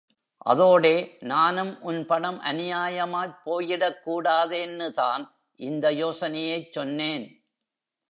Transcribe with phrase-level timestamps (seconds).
[0.45, 1.17] அதோடே
[1.19, 5.23] நானும் உன் பணம் அநியாயமாய்ப் போயிடக்கூடாதேன்னுதான்
[5.55, 7.25] இந்த யோசனையைச் சொன்னேன்.